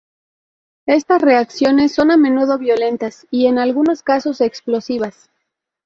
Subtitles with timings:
[0.87, 5.29] Estas reacciones son a menudo violentas, y en algunos casos explosivas.